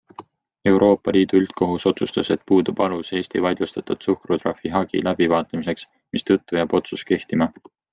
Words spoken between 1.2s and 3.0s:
üldkohus otsustas, et puudub